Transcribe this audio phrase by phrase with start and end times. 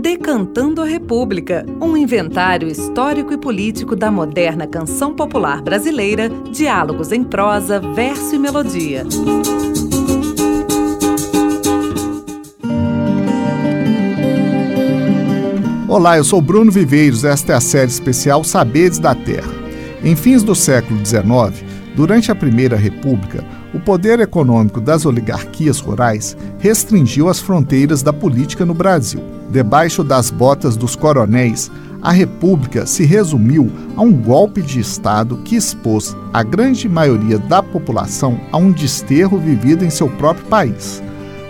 [0.00, 7.22] Decantando a República, um inventário histórico e político da moderna canção popular brasileira, diálogos em
[7.22, 9.04] prosa, verso e melodia.
[15.88, 19.52] Olá, eu sou Bruno Viveiros, esta é a série especial Saberes da Terra.
[20.02, 21.64] Em fins do século XIX,
[21.94, 23.44] durante a Primeira República,
[23.74, 29.20] o poder econômico das oligarquias rurais restringiu as fronteiras da política no Brasil.
[29.50, 35.56] Debaixo das botas dos coronéis, a República se resumiu a um golpe de Estado que
[35.56, 41.02] expôs a grande maioria da população a um desterro vivido em seu próprio país.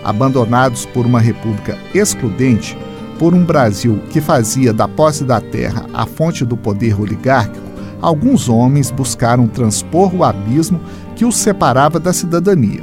[0.03, 2.77] Abandonados por uma República excludente,
[3.19, 7.65] por um Brasil que fazia da posse da terra a fonte do poder oligárquico,
[8.01, 10.79] alguns homens buscaram transpor o abismo
[11.15, 12.81] que os separava da cidadania.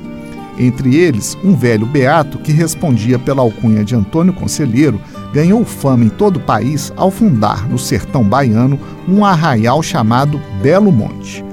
[0.59, 5.01] Entre eles, um velho beato que respondia pela alcunha de Antônio Conselheiro,
[5.33, 10.93] ganhou fama em todo o país ao fundar no sertão baiano um arraial chamado Belo
[10.93, 11.45] Monte.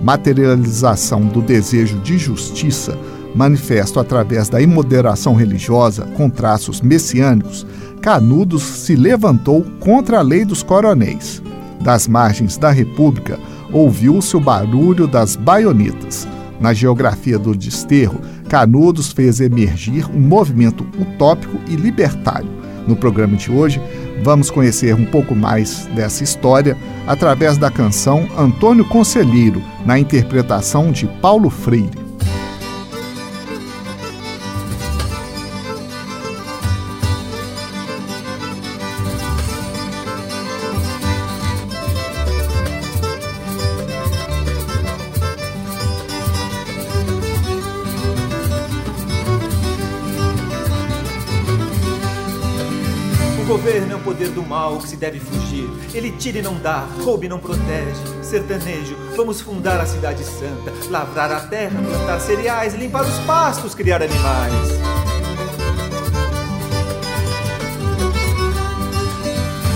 [0.00, 2.98] Materialização do desejo de justiça,
[3.34, 7.66] manifesto através da imoderação religiosa com traços messiânicos,
[8.00, 11.42] Canudos se levantou contra a lei dos coronéis.
[11.86, 13.38] Das margens da República,
[13.72, 16.26] ouviu-se o barulho das baionetas.
[16.58, 22.50] Na geografia do desterro, Canudos fez emergir um movimento utópico e libertário.
[22.88, 23.80] No programa de hoje,
[24.24, 26.76] vamos conhecer um pouco mais dessa história
[27.06, 32.05] através da canção Antônio Conselheiro, na interpretação de Paulo Freire.
[53.46, 55.70] Governo é o poder do mal que se deve fugir.
[55.94, 57.94] Ele tira e não dá, rouba e não protege.
[58.20, 64.02] Sertanejo, vamos fundar a cidade santa, lavrar a terra, plantar cereais, limpar os pastos, criar
[64.02, 64.52] animais.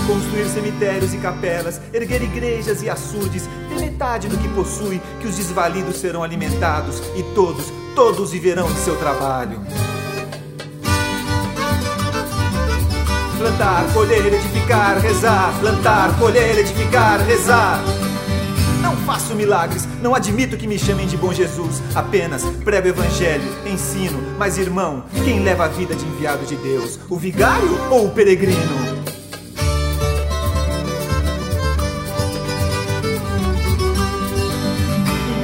[0.05, 5.37] Construir cemitérios e capelas, erguer igrejas e açudes, ter metade do que possui, que os
[5.37, 9.61] desvalidos serão alimentados e todos, todos viverão de seu trabalho.
[13.41, 15.59] Plantar, colher, edificar, rezar.
[15.59, 17.81] Plantar, colher, edificar, rezar.
[18.83, 21.81] Não faço milagres, não admito que me chamem de bom Jesus.
[21.95, 24.21] Apenas prego evangelho, ensino.
[24.37, 26.99] Mas irmão, quem leva a vida de enviado de Deus?
[27.09, 28.90] O vigário ou o peregrino?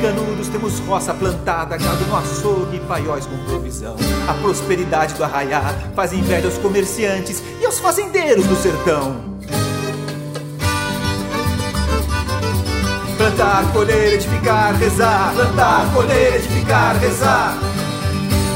[0.02, 3.96] Canudos temos roça plantada, gado no açougue e paióis com provisão.
[4.28, 5.62] A prosperidade do arraiá
[5.96, 9.38] faz inveja aos comerciantes e aos fazendeiros do sertão.
[13.18, 15.34] Plantar, colher, edificar, rezar.
[15.34, 17.58] Plantar, colher, edificar, rezar.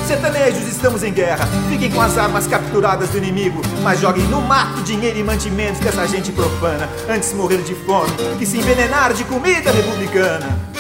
[0.07, 1.47] Sertanejos, estamos em guerra.
[1.69, 6.07] Fiquem com as armas capturadas do inimigo, mas joguem no mato dinheiro e mantimentos dessa
[6.07, 10.70] gente profana, antes morrer de fome que se envenenar de comida republicana.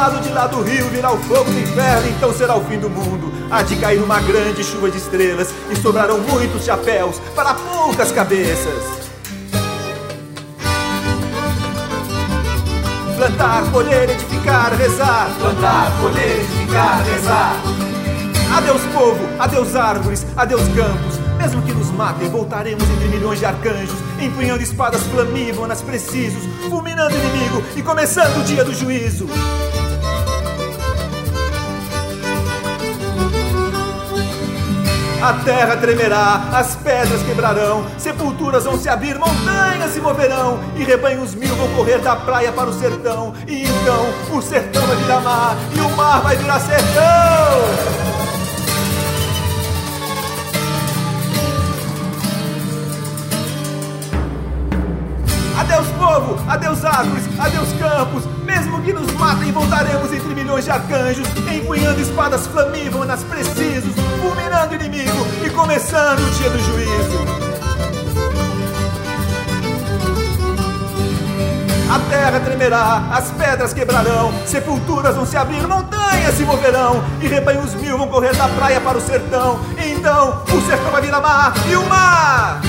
[0.00, 2.88] Lado de lá do rio virá o fogo do inferno, então será o fim do
[2.88, 3.30] mundo.
[3.50, 8.82] Há de cair uma grande chuva de estrelas e sobrarão muitos chapéus para poucas cabeças.
[13.14, 15.28] Plantar, colher, edificar, rezar.
[15.38, 17.56] Plantar, colher, edificar, rezar.
[18.56, 21.18] Adeus povo, adeus árvores, adeus campos.
[21.36, 27.18] Mesmo que nos matem, voltaremos entre milhões de arcanjos, empunhando espadas flamívoras, precisos, fulminando o
[27.18, 29.26] inimigo e começando o dia do juízo.
[35.22, 41.34] A terra tremerá, as pedras quebrarão, sepulturas vão se abrir, montanhas se moverão, e rebanhos
[41.34, 43.34] mil vão correr da praia para o sertão.
[43.46, 48.00] E então o sertão vai virar mar, e o mar vai virar sertão.
[55.58, 61.26] Adeus povo, adeus árvores, adeus campos, mesmo que nos matem, voltaremos entre milhões de arcanjos,
[61.54, 67.50] empunhando espadas flamívoras, precisos, fulminando inimigo e começando o dia do juízo.
[71.88, 77.74] A terra tremerá, as pedras quebrarão, sepulturas vão se abrir, montanhas se moverão, e rebanhos
[77.74, 79.60] mil vão correr da praia para o sertão.
[79.78, 82.60] Então o sertão vai virar mar e o mar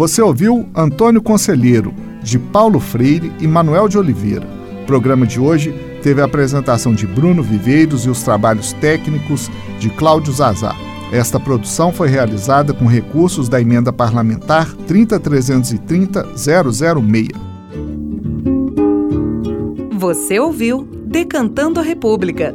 [0.00, 1.92] Você ouviu Antônio Conselheiro,
[2.22, 4.48] de Paulo Freire e Manuel de Oliveira.
[4.82, 9.90] O programa de hoje teve a apresentação de Bruno Viveiros e os trabalhos técnicos de
[9.90, 10.74] Cláudio Zazar.
[11.12, 17.32] Esta produção foi realizada com recursos da emenda parlamentar 30330-006.
[19.98, 22.54] Você ouviu Decantando a República,